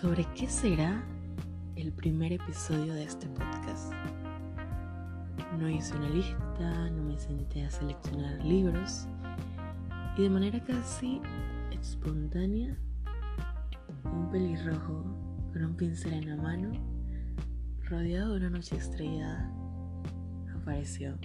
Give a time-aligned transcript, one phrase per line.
[0.00, 1.02] sobre qué será
[1.74, 3.92] el primer episodio de este podcast.
[5.58, 9.08] No hice una lista, no me senté a seleccionar libros
[10.16, 11.20] y de manera casi
[11.72, 12.78] espontánea,
[14.04, 15.02] un pelirrojo
[15.52, 16.70] con un pincel en la mano,
[17.82, 19.52] rodeado de una noche estrellada,
[20.54, 21.18] apareció.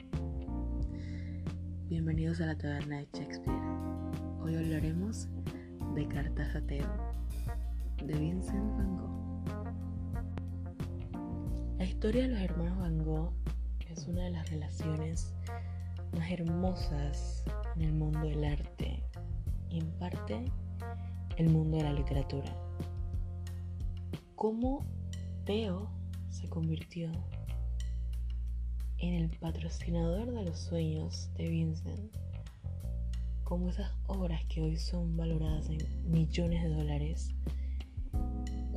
[1.89, 3.61] Bienvenidos a la taberna de Shakespeare.
[4.41, 5.29] Hoy hablaremos
[5.93, 7.12] de Cartas a Teo,
[8.05, 9.13] de Vincent Van Gogh.
[11.77, 13.33] La historia de los hermanos Van Gogh
[13.89, 15.33] es una de las relaciones
[16.17, 19.03] más hermosas en el mundo del arte
[19.69, 20.43] y en parte
[21.37, 22.53] el mundo de la literatura.
[24.35, 24.85] Cómo
[25.45, 25.89] Teo
[26.29, 27.09] se convirtió
[28.97, 32.17] en el patrocinador de los sueños de Vincent,
[33.45, 37.33] como esas obras que hoy son valoradas en millones de dólares.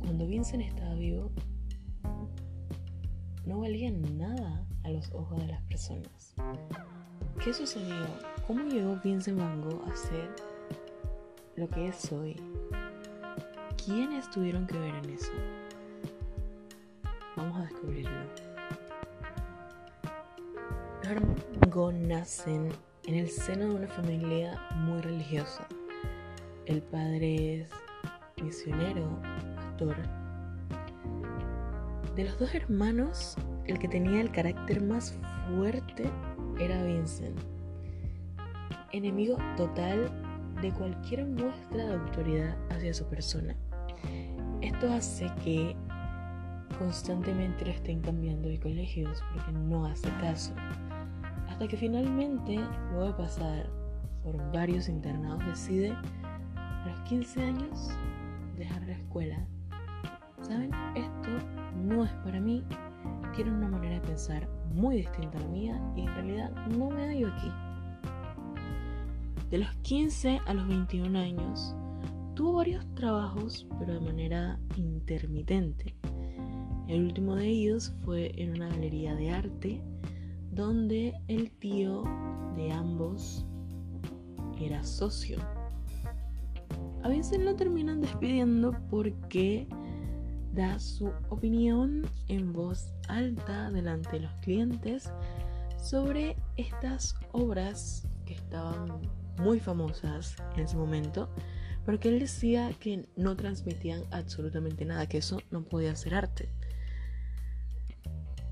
[0.07, 1.29] Cuando Vincent estaba vivo,
[3.45, 6.33] no valían nada a los ojos de las personas.
[7.43, 8.05] ¿Qué sucedió?
[8.47, 10.33] ¿Cómo llegó Vincent Van Gogh a ser
[11.57, 12.37] lo que es hoy?
[13.85, 15.33] ¿Quiénes tuvieron que ver en eso?
[17.35, 18.17] Vamos a descubrirlo.
[21.75, 22.69] Los nacen
[23.07, 25.67] en el seno de una familia muy religiosa.
[26.65, 27.69] El padre es
[28.41, 29.21] misionero,
[32.15, 35.15] De los dos hermanos, el que tenía el carácter más
[35.47, 36.09] fuerte
[36.59, 37.39] era Vincent,
[38.91, 40.09] enemigo total
[40.61, 43.55] de cualquier muestra de autoridad hacia su persona.
[44.61, 45.75] Esto hace que
[46.79, 50.53] constantemente lo estén cambiando de colegios porque no hace caso.
[51.47, 52.59] Hasta que finalmente,
[52.91, 53.69] luego de pasar
[54.23, 55.91] por varios internados, decide
[56.55, 57.91] a los 15 años
[58.57, 59.47] dejar la escuela.
[60.41, 60.71] ¿Saben?
[60.95, 61.29] Esto
[61.75, 62.63] no es para mí.
[63.35, 67.07] Tiene una manera de pensar muy distinta a la mía y en realidad no me
[67.07, 67.51] hallo aquí.
[69.49, 71.75] De los 15 a los 21 años,
[72.35, 75.95] tuvo varios trabajos, pero de manera intermitente.
[76.87, 79.81] El último de ellos fue en una galería de arte
[80.51, 82.03] donde el tío
[82.55, 83.45] de ambos
[84.59, 85.37] era socio.
[87.03, 89.67] A veces lo terminan despidiendo porque
[90.57, 95.11] da su opinión en voz alta delante de los clientes
[95.79, 98.99] sobre estas obras que estaban
[99.37, 101.29] muy famosas en ese momento,
[101.85, 106.49] porque él decía que no transmitían absolutamente nada, que eso no podía ser arte.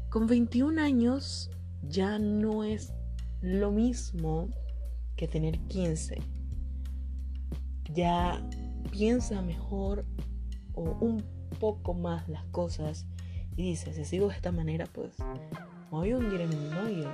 [0.09, 1.49] Con 21 años
[1.81, 2.93] ya no es
[3.41, 4.49] lo mismo
[5.15, 6.21] que tener 15.
[7.95, 8.47] Ya
[8.91, 10.05] piensa mejor
[10.75, 13.05] o un poco más las cosas
[13.55, 17.09] y dice, si sigo de esta manera, pues me voy a hundir en mi hoyo.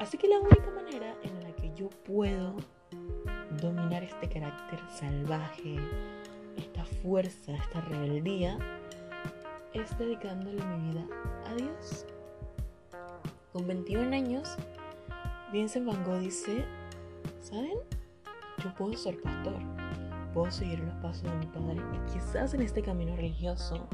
[0.00, 2.56] Así que la única manera en la que yo puedo
[3.60, 5.76] dominar este carácter salvaje,
[6.56, 8.58] esta fuerza, esta rebeldía,
[9.74, 11.04] es dedicándole mi vida
[11.46, 12.06] a Dios.
[13.52, 14.56] Con 21 años,
[15.52, 16.64] Vincent Van Gogh dice,
[17.40, 17.78] ¿saben?
[18.62, 19.58] Yo puedo ser pastor,
[20.32, 23.88] puedo seguir los pasos de mi padre y quizás en este camino religioso,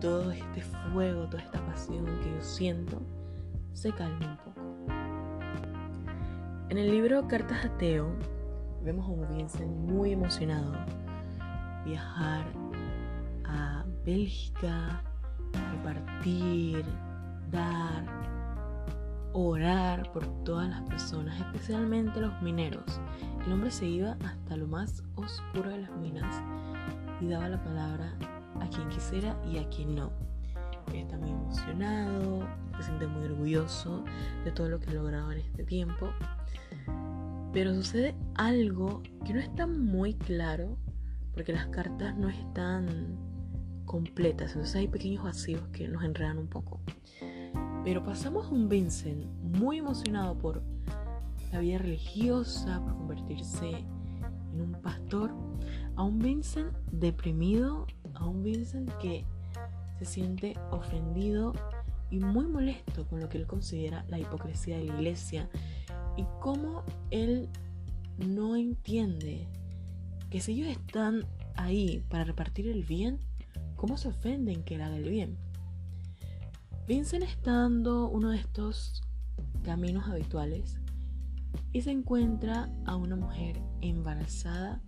[0.00, 0.62] todo este
[0.92, 3.00] fuego, toda esta pasión que yo siento,
[3.72, 4.60] se calme un poco.
[6.68, 8.08] En el libro Cartas a Teo,
[8.82, 10.72] vemos a un Vincent muy emocionado
[11.84, 12.44] viajar
[13.44, 15.02] a Bélgica,
[15.72, 16.84] repartir,
[17.50, 18.04] dar,
[19.34, 23.00] orar por todas las personas, especialmente los mineros.
[23.44, 26.42] El hombre se iba hasta lo más oscuro de las minas
[27.20, 28.14] y daba la palabra
[28.60, 30.12] a quien quisiera y a quien no.
[30.92, 32.46] Está muy emocionado,
[32.76, 34.04] se siente muy orgulloso
[34.44, 36.10] de todo lo que ha logrado en este tiempo.
[37.52, 40.78] Pero sucede algo que no está muy claro
[41.34, 43.18] porque las cartas no están
[43.84, 46.80] completas, entonces hay pequeños vacíos que nos enredan un poco.
[47.84, 50.62] Pero pasamos un Vincent muy emocionado por
[51.52, 53.70] la vida religiosa, por convertirse
[54.54, 55.30] en un pastor,
[55.94, 59.26] a un Vincent deprimido, a un Vincent que
[59.98, 61.52] se siente ofendido
[62.10, 65.50] y muy molesto con lo que él considera la hipocresía de la iglesia
[66.16, 67.48] y cómo él
[68.18, 69.46] no entiende
[70.30, 71.26] que si ellos están
[71.56, 73.18] ahí para repartir el bien,
[73.76, 75.36] ¿cómo se ofenden que haga el bien?
[76.86, 79.02] Vincent está dando uno de estos
[79.62, 80.78] caminos habituales
[81.72, 84.82] y se encuentra a una mujer embarazada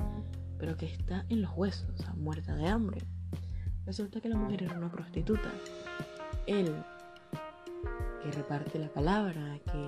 [0.59, 3.01] pero que está en los huesos, muerta de hambre.
[3.85, 5.51] Resulta que la mujer era una prostituta.
[6.47, 6.75] Él,
[8.23, 9.87] que reparte la palabra, que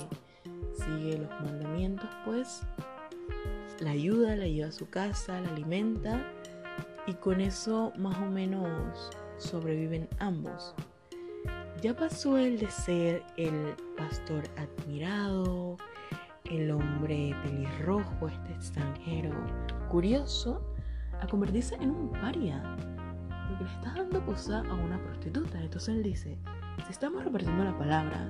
[0.75, 2.63] sigue los mandamientos, pues
[3.81, 6.25] la ayuda, la lleva a su casa, la alimenta
[7.07, 10.75] y con eso más o menos sobreviven ambos.
[11.81, 15.77] Ya pasó el de ser el pastor admirado,
[16.51, 19.31] el hombre pelirrojo, este extranjero
[19.89, 20.75] curioso,
[21.21, 22.61] a convertirse en un paria,
[23.49, 25.61] porque le está dando posada a una prostituta.
[25.61, 26.37] Entonces él dice,
[26.85, 28.29] si estamos repartiendo la palabra,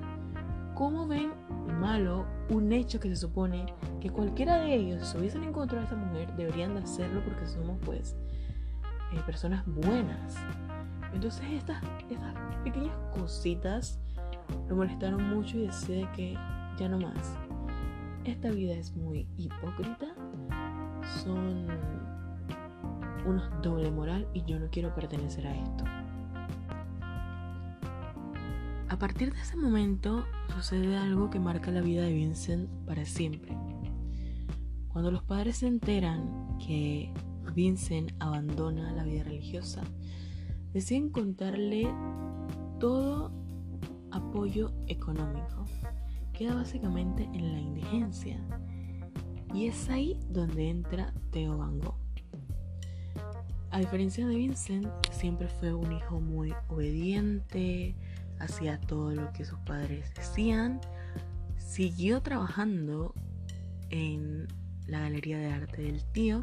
[0.75, 1.31] ¿cómo ven
[1.79, 5.95] malo un hecho que se supone que cualquiera de ellos, si hubiesen encontrado a esta
[5.95, 8.15] mujer, deberían de hacerlo porque somos pues
[9.11, 10.35] eh, personas buenas?
[11.13, 11.83] Entonces estas,
[12.63, 13.99] pequeñas cositas
[14.67, 16.33] lo molestaron mucho y decide que
[16.77, 17.37] ya no más.
[18.25, 20.07] Esta vida es muy hipócrita,
[21.23, 21.67] son
[23.25, 25.83] unos doble moral y yo no quiero pertenecer a esto.
[28.89, 33.55] A partir de ese momento sucede algo que marca la vida de Vincent para siempre.
[34.89, 37.13] Cuando los padres se enteran que
[37.53, 39.83] Vincent abandona la vida religiosa,
[40.73, 41.87] deciden contarle
[42.79, 43.31] todo
[44.11, 45.65] apoyo económico.
[46.33, 48.39] Queda básicamente en la indigencia.
[49.53, 51.97] Y es ahí donde entra Theo Van Gogh.
[53.71, 57.95] A diferencia de Vincent, siempre fue un hijo muy obediente,
[58.39, 60.81] hacía todo lo que sus padres decían,
[61.57, 63.13] siguió trabajando
[63.89, 64.47] en
[64.87, 66.41] la galería de arte del tío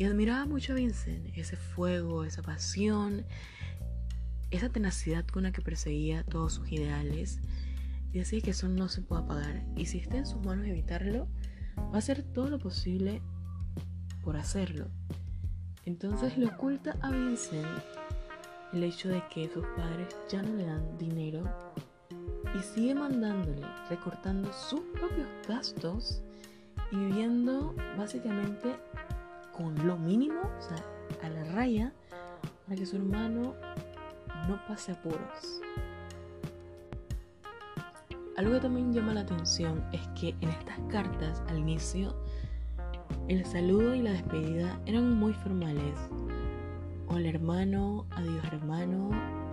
[0.00, 3.26] y admiraba mucho a Vincent, ese fuego, esa pasión,
[4.50, 7.38] esa tenacidad con la que perseguía todos sus ideales
[8.10, 11.28] y decía que eso no se puede apagar y si está en sus manos evitarlo,
[11.76, 13.20] va a hacer todo lo posible
[14.24, 14.86] por hacerlo.
[15.84, 17.68] Entonces le oculta a Vincent
[18.72, 21.44] el hecho de que sus padres ya no le dan dinero
[22.58, 26.22] y sigue mandándole, recortando sus propios gastos
[26.90, 28.76] y viviendo básicamente
[29.60, 30.82] con lo mínimo, o sea,
[31.22, 31.92] a la raya,
[32.64, 33.54] para que su hermano
[34.48, 35.60] no pase apuros.
[38.38, 42.16] Algo que también llama la atención es que en estas cartas al inicio
[43.28, 45.94] el saludo y la despedida eran muy formales.
[47.08, 49.10] Hola hermano, adiós hermano,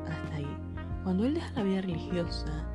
[0.07, 0.57] hasta ahí.
[1.03, 2.65] Cuando él deja la vida religiosa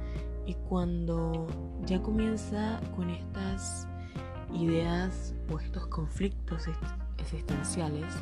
[0.44, 1.46] y cuando
[1.86, 3.88] ya comienza con estas
[4.52, 6.68] ideas o estos conflictos
[7.22, 8.12] existenciales,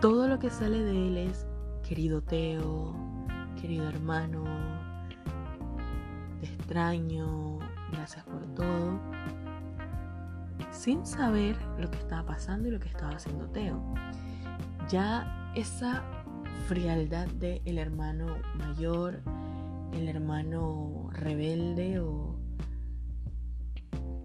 [0.00, 1.46] todo lo que sale de él es
[1.86, 2.94] querido Teo,
[3.60, 4.44] querido hermano,
[6.40, 7.58] te extraño,
[7.92, 9.00] gracias por todo,
[10.70, 13.82] sin saber lo que estaba pasando y lo que estaba haciendo Teo.
[14.88, 16.04] Ya esa
[16.68, 19.22] frialdad de el hermano mayor,
[19.92, 22.36] el hermano rebelde o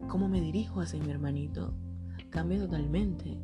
[0.07, 1.73] cómo me dirijo hacia mi hermanito
[2.31, 3.37] cambia totalmente.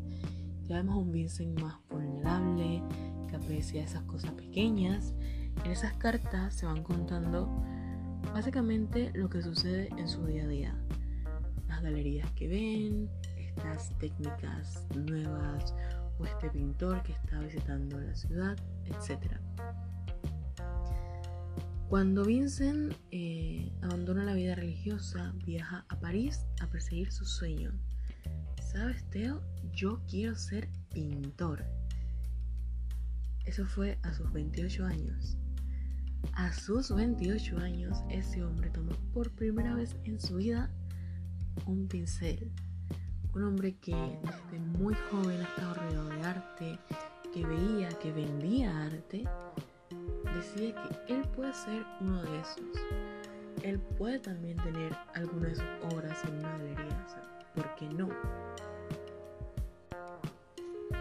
[0.68, 2.82] Ya vemos un Vincent más vulnerable,
[3.30, 5.14] que aprecia esas cosas pequeñas.
[5.64, 7.64] En esas cartas se van contando
[8.34, 10.76] básicamente lo que sucede en su día a día.
[11.68, 15.76] Las galerías que ven, estas técnicas nuevas
[16.18, 19.34] o este pintor que está visitando la ciudad, etc.
[21.90, 27.72] Cuando Vincent eh, abandona la vida religiosa, viaja a París a perseguir su sueño.
[28.72, 29.42] ¿Sabes, Teo?
[29.74, 31.64] Yo quiero ser pintor.
[33.46, 35.38] Eso fue a sus 28 años.
[36.34, 40.70] A sus 28 años, ese hombre tomó por primera vez en su vida
[41.66, 42.52] un pincel.
[43.34, 46.80] Un hombre que desde muy joven ha estado rodeado de arte,
[47.34, 49.24] que veía, que vendía arte,
[50.36, 50.76] decía
[51.08, 52.66] que él puede ser uno de esos.
[53.64, 57.37] Él puede también tener alguna de sus obras en una galería.
[57.58, 58.08] ¿Por qué no?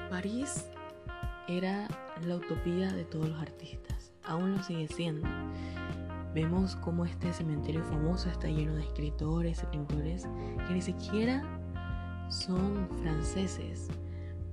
[0.08, 0.66] París
[1.48, 1.86] era
[2.26, 4.10] la utopía de todos los artistas.
[4.24, 5.28] Aún lo sigue siendo.
[6.32, 10.26] Vemos cómo este cementerio famoso está lleno de escritores y pintores
[10.66, 11.42] que ni siquiera
[12.30, 13.88] son franceses,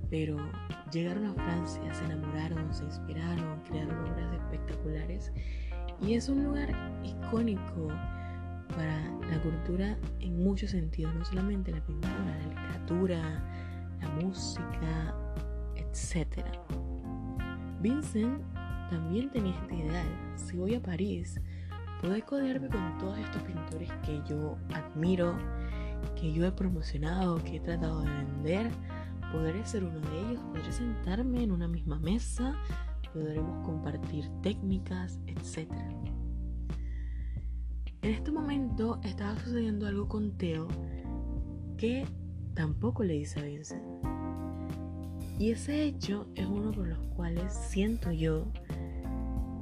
[0.09, 0.35] pero
[0.91, 5.31] llegaron a Francia, se enamoraron, se inspiraron, crearon obras espectaculares
[6.01, 6.69] y es un lugar
[7.01, 7.87] icónico
[8.75, 13.43] para la cultura en muchos sentidos, no solamente la pintura, la literatura,
[14.01, 15.15] la música,
[15.75, 16.45] etc.
[17.81, 18.41] Vincent
[18.89, 20.07] también tenía este ideal.
[20.35, 21.39] Si voy a París,
[22.01, 25.37] poder codearme con todos estos pintores que yo admiro,
[26.19, 28.71] que yo he promocionado, que he tratado de vender,
[29.31, 32.55] podré ser uno de ellos, podré sentarme en una misma mesa,
[33.13, 35.69] podremos compartir técnicas, etc.
[38.03, 40.67] En este momento estaba sucediendo algo con Teo
[41.77, 42.05] que
[42.53, 43.81] tampoco le dice a Vincent.
[45.39, 48.51] Y ese hecho es uno por los cuales siento yo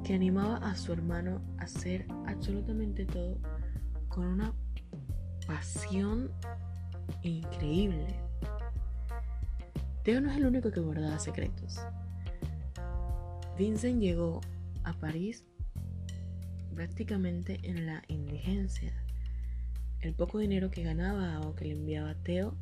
[0.02, 3.38] que animaba a su hermano a hacer absolutamente todo
[4.08, 4.52] con una
[5.46, 6.32] pasión
[7.22, 8.20] increíble.
[10.02, 11.78] Teo no es el único que guardaba secretos.
[13.56, 14.40] Vincent llegó
[14.82, 15.46] a París
[16.74, 18.92] prácticamente en la indigencia.
[20.00, 22.56] El poco dinero que ganaba o que le enviaba Teo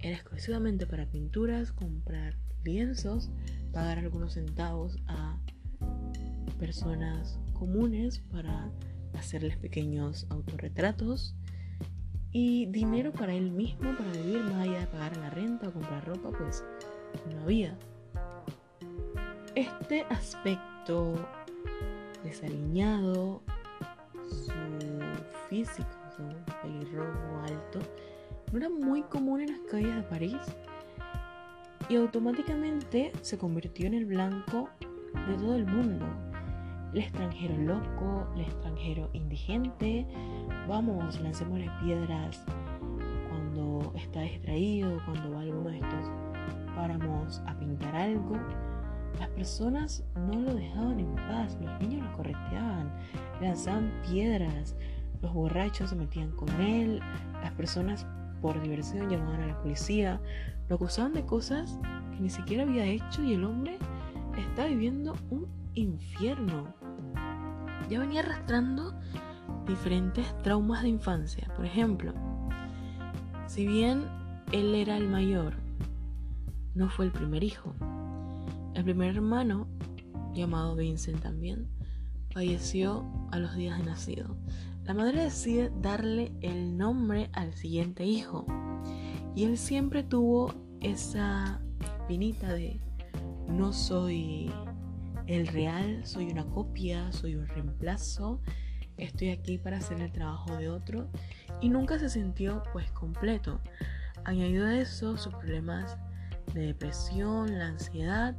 [0.00, 3.30] era exclusivamente para pinturas, comprar lienzos,
[3.72, 5.38] pagar algunos centavos a
[6.58, 8.70] personas comunes para
[9.14, 11.34] hacerles pequeños autorretratos
[12.32, 16.04] y dinero para él mismo, para vivir, más allá de pagar la renta o comprar
[16.04, 16.64] ropa, pues
[17.30, 17.78] no había.
[19.54, 21.14] Este aspecto
[22.24, 23.42] desaliñado,
[24.28, 24.52] su
[25.48, 26.22] físico, su
[26.62, 27.78] pelirrojo alto,
[28.52, 30.36] no era muy común en las calles de París
[31.88, 34.68] y automáticamente se convirtió en el blanco
[35.28, 36.06] de todo el mundo.
[36.92, 40.06] El extranjero loco, el extranjero indigente,
[40.68, 42.44] vamos, lancémosle piedras
[43.28, 46.10] cuando está distraído, cuando va a alguno de estos
[46.74, 48.36] páramos a pintar algo.
[49.18, 52.92] Las personas no lo dejaban en paz, los niños lo correteaban,
[53.40, 54.76] lanzaban piedras,
[55.22, 57.00] los borrachos se metían con él,
[57.42, 58.06] las personas
[58.40, 60.20] por diversión llamaban a la policía,
[60.68, 61.78] lo acusaban de cosas
[62.12, 63.78] que ni siquiera había hecho y el hombre
[64.36, 66.74] está viviendo un infierno.
[67.88, 68.94] Ya venía arrastrando
[69.66, 71.48] diferentes traumas de infancia.
[71.56, 72.12] Por ejemplo,
[73.46, 74.04] si bien
[74.52, 75.54] él era el mayor,
[76.74, 77.74] no fue el primer hijo.
[78.74, 79.68] El primer hermano,
[80.34, 81.68] llamado Vincent también,
[82.32, 84.36] falleció a los días de nacido.
[84.84, 88.44] La madre decide darle el nombre al siguiente hijo
[89.34, 92.80] y él siempre tuvo esa espinita de
[93.48, 94.52] no soy
[95.26, 98.40] el real, soy una copia, soy un reemplazo,
[98.96, 101.08] estoy aquí para hacer el trabajo de otro
[101.60, 103.60] y nunca se sintió pues completo.
[104.24, 105.96] Añadido a eso sus problemas
[106.52, 108.36] de depresión, la ansiedad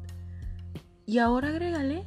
[1.06, 2.06] y ahora agrégale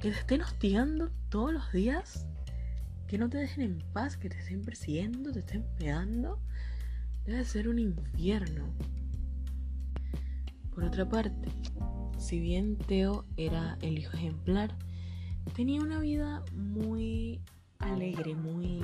[0.00, 2.26] que te estén hostigando todos los días,
[3.06, 6.40] que no te dejen en paz, que te estén persiguiendo, te estén pegando
[7.24, 8.64] debe ser un infierno.
[10.74, 11.48] Por otra parte,
[12.18, 14.74] si bien Teo era el hijo ejemplar,
[15.54, 17.40] tenía una vida muy
[17.78, 18.80] alegre, muy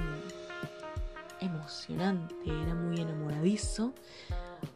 [1.40, 3.94] emocionante, era muy enamoradizo,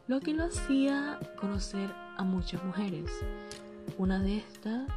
[0.07, 3.09] lo que lo hacía conocer a muchas mujeres.
[3.97, 4.87] Una de estas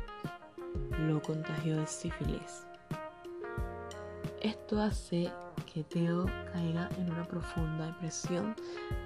[1.09, 2.67] lo contagió de sífilis.
[4.43, 5.33] Esto hace
[5.73, 8.55] que Teo caiga en una profunda depresión,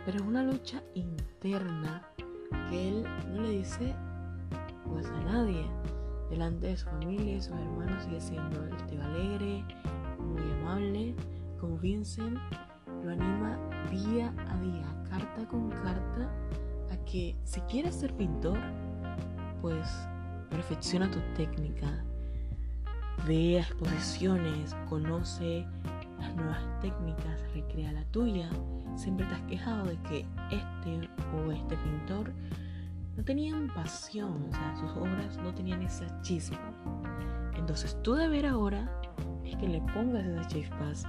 [0.04, 2.02] pero es una lucha interna
[2.68, 3.94] que él no le dice
[4.84, 5.64] pues a nadie.
[6.28, 9.64] Delante de su familia y sus hermanos sigue siendo el Teo alegre,
[10.18, 11.14] muy amable,
[11.60, 12.36] como Vincent
[13.04, 13.56] lo anima
[13.92, 16.28] día a día, carta con carta,
[17.10, 18.58] que si quieres ser pintor,
[19.62, 19.88] pues
[20.50, 22.04] perfecciona tu técnica,
[23.26, 25.66] ve a exposiciones, conoce
[26.18, 28.50] las nuevas técnicas, recrea la tuya.
[28.96, 32.32] Siempre te has quejado de que este o este pintor
[33.16, 36.58] no tenían pasión, o sea, sus obras no tenían esa chispa.
[37.56, 38.88] Entonces tu deber ahora
[39.44, 41.04] es que le pongas esas chispas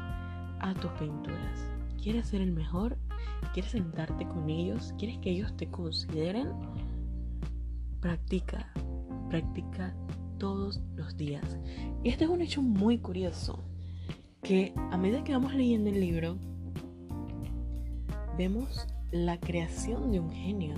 [0.60, 1.60] a tus pinturas.
[2.02, 2.98] ¿Quieres ser el mejor?
[3.54, 4.94] ¿Quieres sentarte con ellos?
[4.98, 6.50] ¿Quieres que ellos te consideren?
[8.00, 8.72] Practica,
[9.30, 9.96] practica
[10.38, 11.58] todos los días.
[12.04, 13.64] Y este es un hecho muy curioso
[14.42, 16.38] que a medida que vamos leyendo el libro,
[18.38, 20.76] vemos la creación de un genio.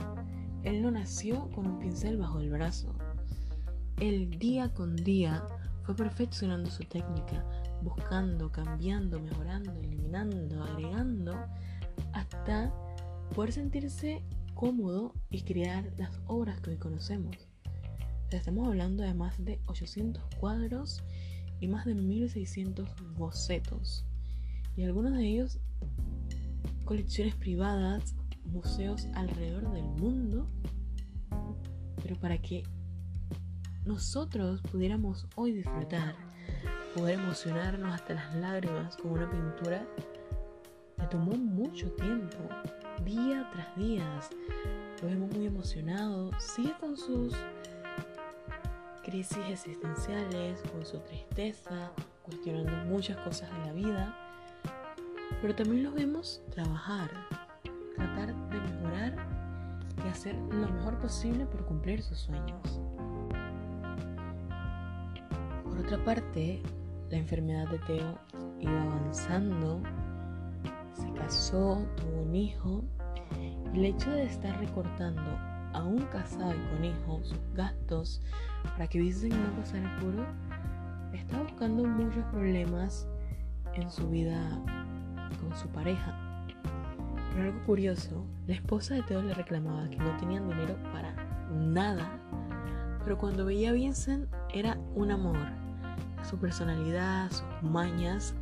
[0.63, 2.95] Él no nació con un pincel bajo el brazo.
[3.99, 5.45] Él día con día
[5.83, 7.45] fue perfeccionando su técnica,
[7.83, 11.35] buscando, cambiando, mejorando, eliminando, agregando,
[12.13, 12.73] hasta
[13.33, 17.35] poder sentirse cómodo y crear las obras que hoy conocemos.
[18.29, 21.03] estamos hablando de más de 800 cuadros
[21.59, 24.05] y más de 1600 bocetos,
[24.75, 25.59] y algunos de ellos
[26.85, 28.15] colecciones privadas,
[28.45, 30.47] museos alrededor del mundo,
[32.01, 32.63] pero para que
[33.85, 36.15] nosotros pudiéramos hoy disfrutar,
[36.95, 39.87] poder emocionarnos hasta las lágrimas con una pintura,
[41.01, 42.37] le tomó mucho tiempo,
[43.03, 44.05] día tras día.
[45.01, 47.33] Lo vemos muy emocionado, sigue con sus
[49.03, 51.91] crisis existenciales, con su tristeza,
[52.23, 54.15] cuestionando muchas cosas de la vida,
[55.41, 57.09] pero también lo vemos trabajar,
[57.95, 59.15] tratar de mejorar
[60.05, 62.79] y hacer lo mejor posible por cumplir sus sueños.
[65.63, 66.61] Por otra parte,
[67.09, 68.19] la enfermedad de Teo
[68.59, 69.81] iba avanzando,
[71.31, 72.83] casó, tuvo un hijo,
[73.73, 75.21] el hecho de estar recortando
[75.71, 78.21] aún casado y con hijos gastos
[78.63, 80.25] para que Vincent no pasara apuro,
[81.13, 83.07] estaba buscando muchos problemas
[83.75, 84.61] en su vida
[85.39, 86.45] con su pareja.
[87.33, 91.15] Pero algo curioso, la esposa de Teo le reclamaba que no tenían dinero para
[91.49, 92.11] nada,
[93.05, 95.37] pero cuando veía a Vincent era un amor.
[96.29, 98.35] Su personalidad, sus mañas,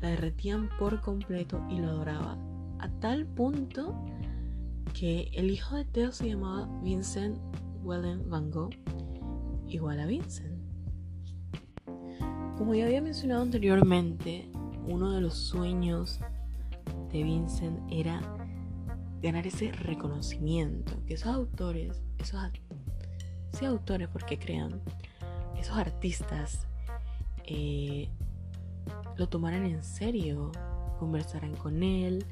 [0.00, 2.38] la derretían por completo y lo adoraba.
[2.78, 3.94] A tal punto
[4.92, 7.38] que el hijo de Teo se llamaba Vincent
[7.82, 8.74] Wellen Van Gogh,
[9.68, 10.60] igual a Vincent.
[12.56, 14.50] Como ya había mencionado anteriormente,
[14.86, 16.20] uno de los sueños
[17.12, 18.20] de Vincent era
[19.22, 22.40] ganar ese reconocimiento, que esos autores, esos
[23.52, 24.80] sí autores porque crean,
[25.58, 26.66] esos artistas
[27.44, 28.08] eh,
[29.16, 30.52] lo tomaran en serio,
[30.98, 32.24] conversaran con él,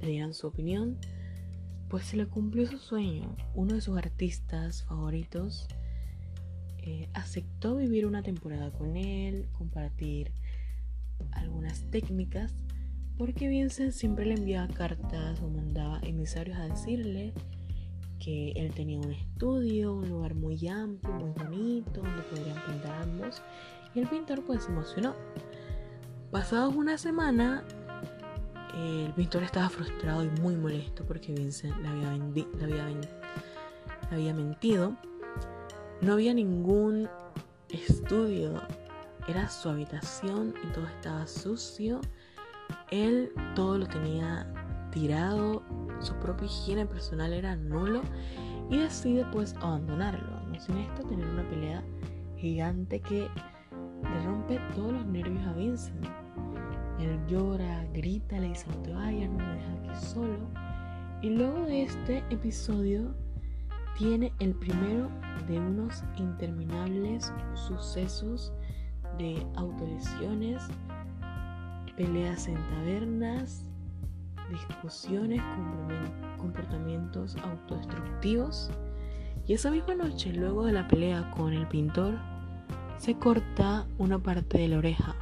[0.00, 0.98] le dieran su opinión
[1.88, 3.34] pues se le cumplió su sueño.
[3.54, 5.68] Uno de sus artistas favoritos
[6.78, 10.32] eh, aceptó vivir una temporada con él, compartir
[11.32, 12.54] algunas técnicas,
[13.16, 17.32] porque Vincent siempre le enviaba cartas o mandaba emisarios a decirle
[18.18, 23.42] que él tenía un estudio, un lugar muy amplio, muy bonito, donde podrían pintar ambos.
[23.94, 25.14] Y el pintor pues se emocionó.
[26.30, 27.62] Pasados una semana,
[28.74, 32.18] el pintor estaba frustrado y muy molesto porque Vincent le había,
[34.10, 34.96] había mentido.
[36.02, 37.08] No había ningún
[37.70, 38.60] estudio,
[39.28, 42.00] era su habitación y todo estaba sucio.
[42.90, 44.46] Él todo lo tenía
[44.90, 45.62] tirado,
[46.00, 48.02] su propia higiene personal era nulo
[48.68, 50.40] y decide pues abandonarlo.
[50.48, 51.84] No sin esto tener una pelea
[52.36, 53.30] gigante que
[54.02, 56.06] le rompe todos los nervios a Vincent
[57.00, 60.38] él llora, grita, le dice no te vayas, no me dejes aquí solo.
[61.22, 63.14] Y luego de este episodio
[63.98, 65.08] tiene el primero
[65.48, 68.52] de unos interminables sucesos
[69.18, 70.62] de autolesiones,
[71.96, 73.64] peleas en tabernas,
[74.50, 75.42] discusiones,
[76.38, 78.70] comportamientos autodestructivos.
[79.46, 82.18] Y esa misma noche, luego de la pelea con el pintor,
[82.98, 85.14] se corta una parte de la oreja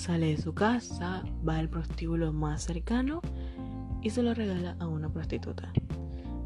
[0.00, 3.20] Sale de su casa, va al prostíbulo más cercano
[4.00, 5.70] y se lo regala a una prostituta.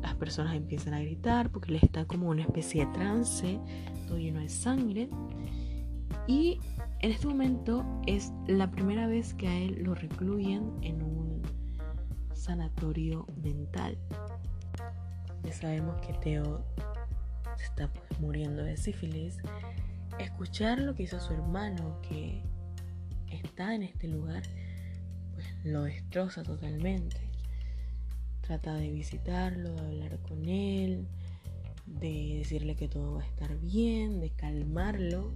[0.03, 3.61] Las personas empiezan a gritar porque le está como una especie de trance,
[4.09, 5.09] todo lleno de sangre.
[6.27, 6.59] Y
[6.99, 11.41] en este momento es la primera vez que a él lo recluyen en un
[12.33, 13.97] sanatorio mental.
[15.45, 16.67] Ya sabemos que Teo
[17.57, 19.39] se está pues, muriendo de sífilis.
[20.19, 22.43] Escuchar lo que hizo su hermano, que
[23.35, 24.43] está en este lugar,
[25.33, 27.17] pues lo destroza totalmente.
[28.41, 31.07] Trata de visitarlo, de hablar con él,
[31.87, 35.33] de decirle que todo va a estar bien, de calmarlo,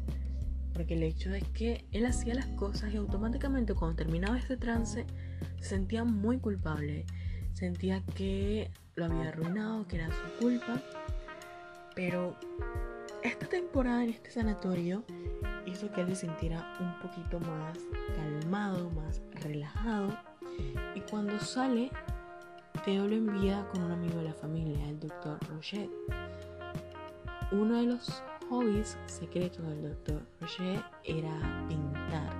[0.72, 5.04] porque el hecho es que él hacía las cosas y automáticamente cuando terminaba este trance
[5.60, 7.04] se sentía muy culpable,
[7.52, 10.82] sentía que lo había arruinado, que era su culpa,
[11.94, 12.38] pero
[13.22, 15.04] esta temporada en este sanatorio
[15.68, 17.78] hizo que él se sintiera un poquito más
[18.16, 20.08] calmado, más relajado.
[20.94, 21.90] Y cuando sale,
[22.84, 25.88] Teo lo envía con un amigo de la familia, el doctor Roger.
[27.52, 32.32] Uno de los hobbies secretos del doctor Roger era pintar.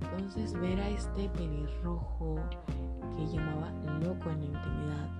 [0.00, 2.36] Entonces ver a este pelirrojo
[3.16, 5.10] que llamaba loco en la intimidad,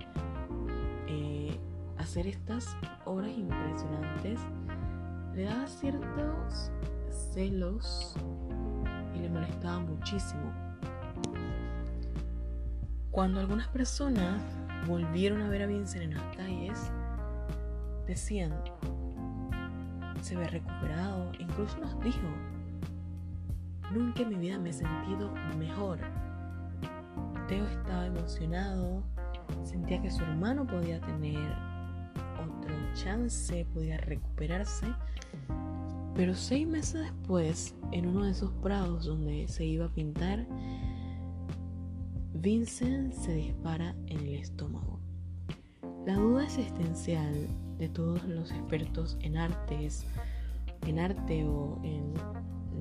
[1.07, 1.59] eh,
[1.97, 4.39] hacer estas obras impresionantes,
[5.35, 6.71] le daba ciertos
[7.19, 8.15] celos
[9.15, 10.53] y le molestaba muchísimo.
[13.11, 14.41] Cuando algunas personas
[14.87, 16.91] volvieron a ver a Vincent en las calles,
[18.07, 18.53] decían,
[20.21, 22.27] se ve recuperado, incluso nos dijo,
[23.91, 25.99] nunca en mi vida me he sentido mejor.
[27.47, 29.03] Teo estaba emocionado,
[29.63, 31.51] sentía que su hermano podía tener
[32.39, 34.87] otro chance, podía recuperarse
[36.19, 40.45] pero seis meses después, en uno de esos prados donde se iba a pintar,
[42.33, 44.99] Vincent se dispara en el estómago.
[46.05, 50.05] La duda existencial de todos los expertos en artes,
[50.85, 52.13] en arte o en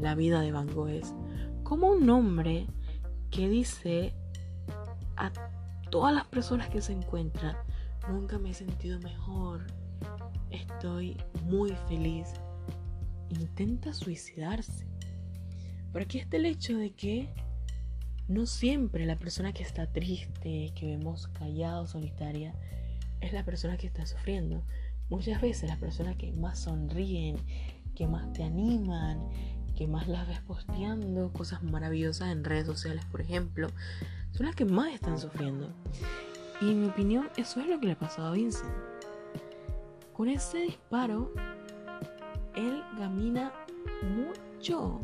[0.01, 1.15] la vida de Van Gogh es
[1.63, 2.67] como un hombre
[3.31, 4.15] que dice
[5.17, 5.31] a
[5.93, 7.55] todas las personas que se encuentran,
[8.11, 9.65] nunca me he sentido mejor,
[10.51, 12.35] estoy muy feliz,
[13.31, 14.87] intenta suicidarse.
[15.93, 17.29] Pero aquí está el hecho de que
[18.29, 22.55] no siempre la persona que está triste, que vemos callada o solitaria,
[23.21, 24.63] es la persona que está sufriendo.
[25.09, 27.37] Muchas veces las personas que más sonríen,
[27.95, 29.29] que más te animan,
[29.75, 33.69] que más las ves posteando cosas maravillosas en redes sociales, por ejemplo,
[34.33, 35.73] son las que más están sufriendo.
[36.61, 38.71] Y en mi opinión, eso es lo que le ha pasado a Vincent.
[40.13, 41.33] Con ese disparo,
[42.59, 43.53] él camina
[44.03, 45.01] mucho.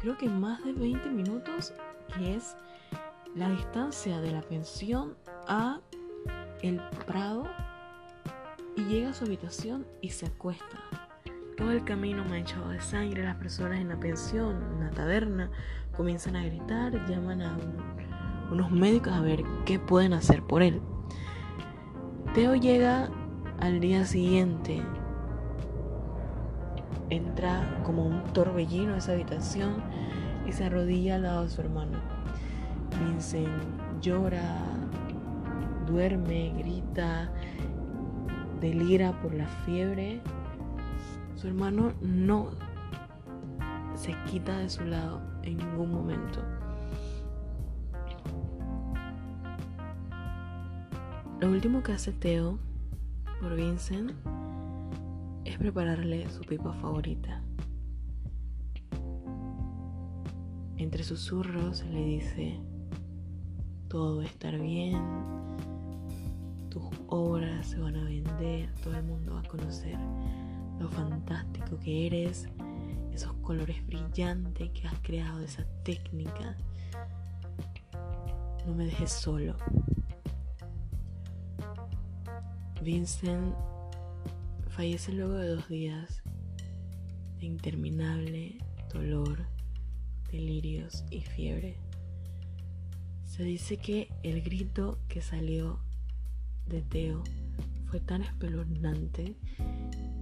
[0.00, 1.72] Creo que más de 20 minutos,
[2.14, 2.56] que es
[3.34, 5.16] la distancia de la pensión
[5.46, 5.80] a
[6.60, 7.44] el Prado
[8.76, 10.82] y llega a su habitación y se acuesta.
[11.56, 15.50] Todo el camino manchado de sangre, las personas en la pensión, en la taberna,
[15.96, 17.56] comienzan a gritar, llaman a
[18.50, 20.80] unos médicos a ver qué pueden hacer por él.
[22.34, 23.10] Teo llega
[23.60, 24.82] al día siguiente,
[27.12, 29.82] entra como un torbellino a esa habitación
[30.46, 31.98] y se arrodilla al lado de su hermano.
[32.98, 33.48] Vincent
[34.00, 34.42] llora,
[35.86, 37.30] duerme, grita,
[38.60, 40.20] delira por la fiebre.
[41.36, 42.48] Su hermano no
[43.94, 46.40] se quita de su lado en ningún momento.
[51.40, 52.58] Lo último que hace Teo
[53.40, 54.12] por Vincent
[55.52, 57.42] es prepararle su pipa favorita.
[60.78, 62.58] Entre susurros le dice,
[63.88, 64.98] todo va a estar bien,
[66.70, 69.98] tus obras se van a vender, todo el mundo va a conocer
[70.80, 72.48] lo fantástico que eres,
[73.12, 76.56] esos colores brillantes que has creado, esa técnica.
[78.66, 79.54] No me dejes solo.
[82.82, 83.54] Vincent
[84.76, 86.22] fallece luego de dos días
[87.38, 88.56] de interminable
[88.92, 89.46] dolor,
[90.30, 91.76] delirios y fiebre.
[93.26, 95.78] Se dice que el grito que salió
[96.66, 97.22] de Teo
[97.90, 99.36] fue tan espeluznante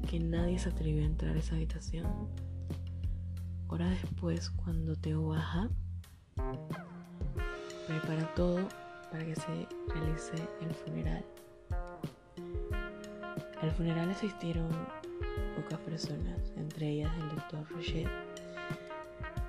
[0.08, 2.06] que nadie se atrevió a entrar a esa habitación.
[3.68, 5.68] Hora después, cuando Teo baja,
[7.86, 8.68] prepara todo
[9.12, 11.24] para que se realice el funeral.
[13.62, 14.68] Al funeral asistieron
[15.56, 18.08] pocas personas, entre ellas el doctor Roger.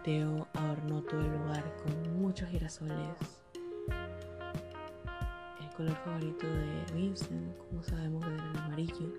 [0.04, 3.42] Teo adornó todo el lugar con muchos girasoles
[5.82, 9.14] color favorito de Vincent, como sabemos era el amarillo.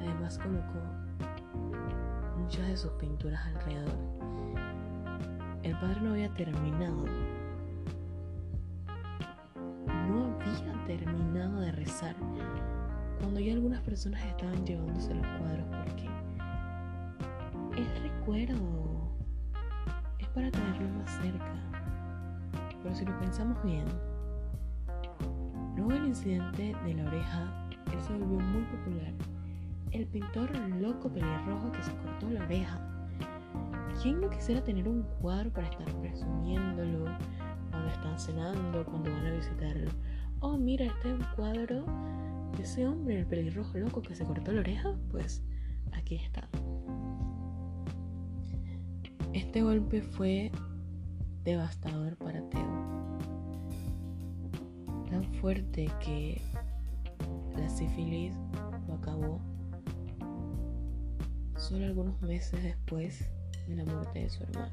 [0.00, 0.80] Además colocó
[2.36, 3.98] muchas de sus pinturas alrededor.
[5.62, 7.04] El padre no había terminado.
[10.08, 12.16] No había terminado de rezar
[13.20, 16.08] cuando ya algunas personas estaban llevándose los cuadros porque
[17.80, 19.10] es recuerdo.
[20.18, 21.54] Es para tenerlo más cerca.
[22.82, 23.84] Pero si lo pensamos bien,
[25.80, 29.14] Luego del incidente de la oreja, él se volvió muy popular.
[29.92, 32.78] El pintor loco pelirrojo que se cortó la oreja.
[34.02, 37.06] ¿Quién no quisiera tener un cuadro para estar presumiéndolo
[37.70, 39.90] cuando están cenando, cuando van a visitarlo?
[40.40, 41.84] Oh, mira, este es un cuadro
[42.58, 44.94] ese hombre, el pelirrojo loco que se cortó la oreja.
[45.10, 45.42] Pues
[45.92, 46.48] aquí está.
[49.32, 50.50] Este golpe fue
[51.44, 53.00] devastador para Teo
[55.10, 56.40] tan fuerte que
[57.56, 58.34] la sífilis
[58.86, 59.40] lo acabó
[61.56, 63.28] solo algunos meses después
[63.66, 64.72] de la muerte de su hermano.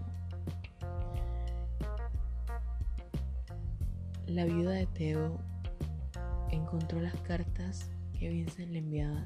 [4.27, 5.39] La viuda de Teo
[6.51, 9.25] encontró las cartas que Vincent le enviaba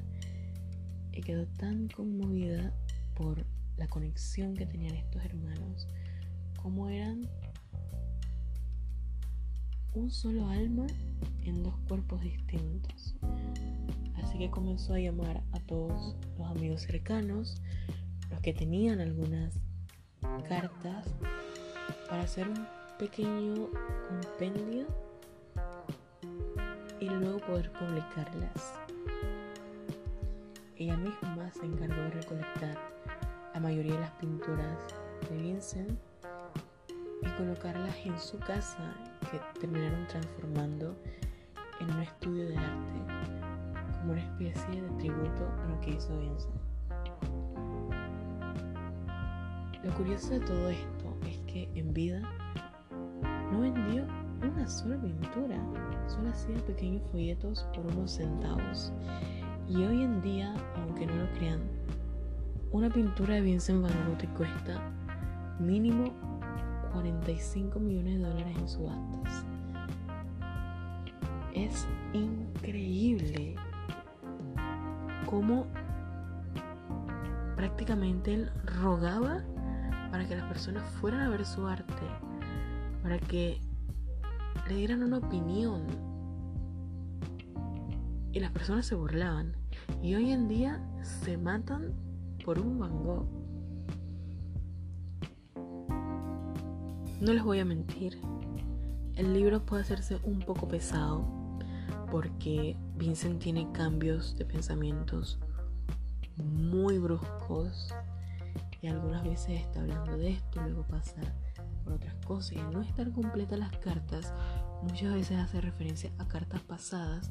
[1.12, 2.72] y quedó tan conmovida
[3.14, 3.44] por
[3.76, 5.88] la conexión que tenían estos hermanos,
[6.62, 7.28] como eran
[9.94, 10.86] un solo alma
[11.44, 13.14] en dos cuerpos distintos.
[14.16, 17.60] Así que comenzó a llamar a todos los amigos cercanos,
[18.30, 19.58] los que tenían algunas
[20.48, 21.06] cartas,
[22.08, 22.66] para hacer un
[22.98, 23.68] pequeño
[24.08, 25.11] compendio
[27.02, 28.74] y luego poder publicarlas.
[30.76, 32.78] Ella misma se encargó de recolectar
[33.52, 34.78] la mayoría de las pinturas
[35.28, 35.98] de Vincent
[37.22, 38.94] y colocarlas en su casa
[39.32, 40.96] que terminaron transformando
[41.80, 43.00] en un estudio de arte
[43.98, 46.54] como una especie de tributo a lo que hizo Vincent.
[49.82, 52.22] Lo curioso de todo esto es que en vida
[53.50, 54.06] no vendió
[54.48, 55.56] una sola pintura,
[56.06, 58.92] solo hacía pequeños folletos por unos centavos.
[59.68, 61.60] Y hoy en día, aunque no lo crean,
[62.72, 64.80] una pintura de Vincent Van Gogh cuesta
[65.58, 66.12] mínimo
[66.92, 69.44] 45 millones de dólares en subastas.
[71.54, 73.54] Es increíble
[75.26, 75.66] cómo
[77.56, 78.50] prácticamente él
[78.82, 79.44] rogaba
[80.10, 82.02] para que las personas fueran a ver su arte,
[83.02, 83.60] para que
[84.68, 85.86] le dieran una opinión.
[88.32, 89.56] Y las personas se burlaban.
[90.02, 91.92] Y hoy en día se matan
[92.44, 92.92] por un Van.
[97.20, 98.18] No les voy a mentir,
[99.14, 101.24] el libro puede hacerse un poco pesado
[102.10, 105.38] porque Vincent tiene cambios de pensamientos
[106.36, 107.94] muy bruscos
[108.80, 111.20] y algunas veces está hablando de esto, luego pasa
[111.82, 114.32] por otras cosas y al no estar completas las cartas,
[114.82, 117.30] muchas veces hace referencia a cartas pasadas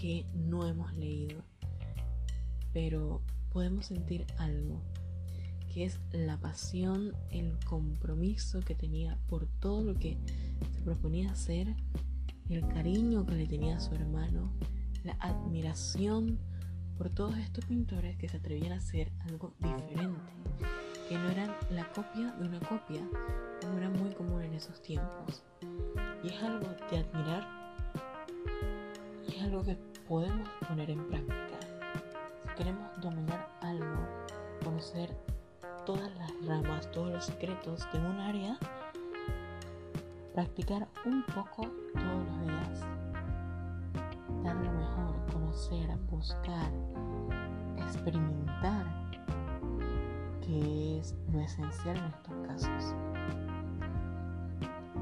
[0.00, 1.42] que no hemos leído.
[2.72, 4.82] Pero podemos sentir algo,
[5.72, 10.18] que es la pasión, el compromiso que tenía por todo lo que
[10.74, 11.74] se proponía hacer,
[12.48, 14.52] el cariño que le tenía a su hermano,
[15.04, 16.38] la admiración
[16.96, 20.32] por todos estos pintores que se atrevían a hacer algo diferente,
[21.08, 23.02] que no eran la copia de una copia,
[23.62, 25.42] como era muy común en esos tiempos.
[26.22, 27.48] Y es algo de admirar
[29.26, 31.58] y es algo que podemos poner en práctica.
[32.42, 34.06] Si queremos dominar algo,
[34.62, 35.16] conocer
[35.86, 38.58] todas las ramas, todos los secretos de un área,
[40.34, 41.62] practicar un poco
[41.94, 42.80] todos los días.
[44.44, 46.70] Dar lo mejor, conocer, buscar,
[47.78, 48.97] experimentar,
[50.48, 52.94] es lo esencial en estos casos.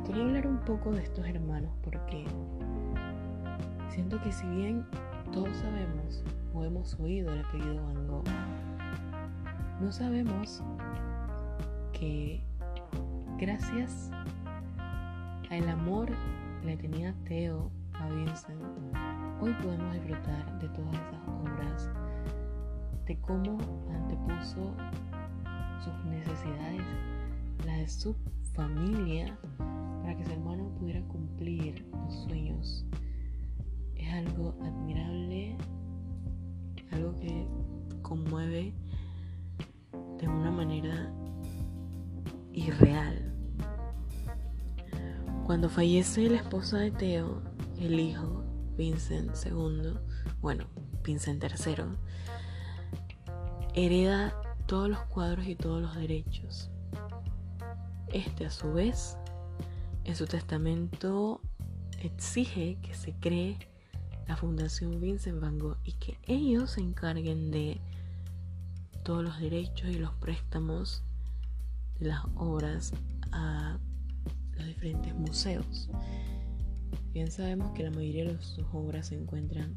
[0.05, 2.25] Quería hablar un poco de estos hermanos porque
[3.89, 4.85] siento que si bien
[5.33, 8.25] todos sabemos o hemos oído el apellido Van Gogh,
[9.81, 10.63] no sabemos
[11.93, 12.43] que
[13.39, 14.11] gracias
[15.51, 16.09] al amor
[16.61, 18.63] que le tenía Teo a Vincent,
[19.41, 21.91] hoy podemos disfrutar de todas esas obras,
[23.07, 23.59] de cómo
[23.95, 24.75] antepuso
[25.87, 26.83] sus necesidades,
[27.65, 28.17] las de su
[28.55, 29.39] familia,
[30.03, 32.85] para que su hermano pudiera cumplir los sueños.
[33.95, 35.57] Es algo admirable,
[36.91, 37.47] algo que
[38.03, 38.75] conmueve
[40.19, 41.13] de una manera
[42.53, 43.33] irreal.
[45.45, 47.43] Cuando fallece la esposa de Teo,
[47.79, 48.43] el hijo,
[48.77, 49.93] Vincent II,
[50.41, 50.65] bueno,
[51.05, 51.85] Vincent III,
[53.75, 54.35] hereda
[54.67, 56.71] todos los cuadros y todos los derechos.
[58.13, 59.17] Este a su vez
[60.05, 61.41] en su testamento
[62.01, 63.59] exige que se cree
[64.27, 67.81] la Fundación Vincent Van Gogh y que ellos se encarguen de
[69.05, 71.05] todos los derechos y los préstamos
[71.99, 72.93] de las obras
[73.33, 73.79] a
[74.57, 75.89] los diferentes museos.
[77.13, 79.77] Bien sabemos que la mayoría de sus obras se encuentran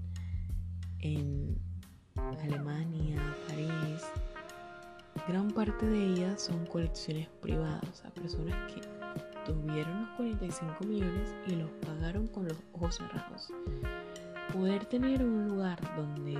[0.99, 1.57] en
[2.15, 4.03] Alemania, París.
[5.29, 8.81] Gran parte de ellas son colecciones privadas a personas que
[9.45, 13.53] tuvieron los 45 millones y los pagaron con los ojos cerrados.
[14.51, 16.35] Poder tener un lugar donde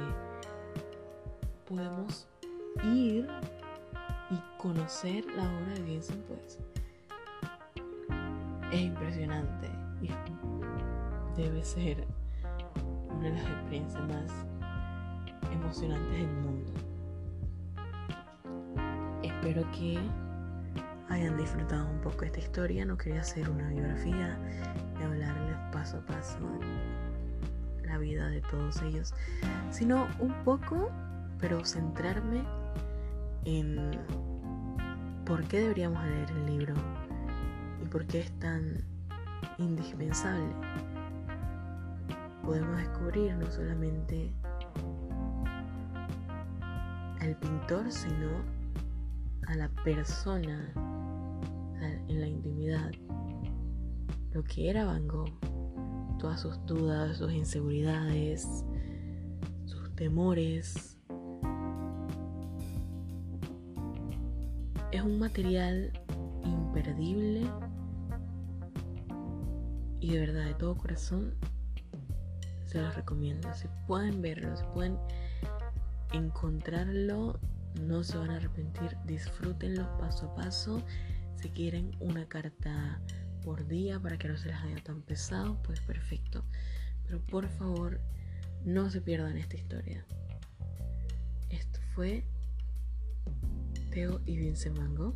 [1.67, 2.28] podemos
[2.84, 3.28] ir
[4.32, 6.58] y conocer la obra de Vincent pues
[8.71, 9.69] es impresionante
[10.02, 10.10] y
[11.39, 12.08] debe ser
[13.08, 14.32] una de las experiencias más
[15.52, 16.88] emocionantes del mundo.
[19.39, 19.97] Espero que
[21.08, 22.84] hayan disfrutado un poco esta historia.
[22.84, 24.38] No quería hacer una biografía
[24.99, 26.39] y hablarles paso a paso
[27.86, 29.13] la vida de todos ellos,
[29.71, 30.91] sino un poco,
[31.39, 32.43] pero centrarme
[33.45, 33.91] en
[35.25, 36.73] por qué deberíamos leer el libro
[37.82, 38.84] y por qué es tan
[39.58, 40.54] indispensable.
[42.43, 44.34] Podemos descubrir no solamente
[47.21, 48.59] al pintor, sino
[49.49, 50.71] a la persona
[52.07, 52.91] en la intimidad
[54.31, 55.31] lo que era Van Gogh,
[56.19, 58.47] todas sus dudas, sus inseguridades,
[59.65, 60.97] sus temores.
[64.91, 65.91] Es un material
[66.43, 67.49] imperdible
[69.99, 71.33] y de verdad de todo corazón
[72.65, 73.51] se los recomiendo.
[73.55, 74.97] Si pueden verlo, si pueden
[76.13, 77.39] encontrarlo,
[77.80, 78.98] no se van a arrepentir.
[79.06, 80.84] Disfrútenlo paso a paso.
[81.42, 83.02] Si quieren una carta
[83.44, 86.44] por día para que no se les haga tan pesado, pues perfecto.
[87.06, 88.00] Pero por favor,
[88.65, 90.06] no se pierdan esta historia.
[91.50, 92.24] Esto fue
[93.92, 95.15] Teo y Vince Mango.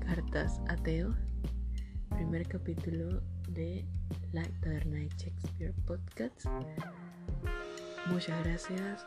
[0.00, 1.14] Cartas a Teo.
[2.10, 3.86] Primer capítulo de
[4.32, 6.46] la Taberna de Shakespeare Podcast.
[8.06, 9.06] Muchas gracias.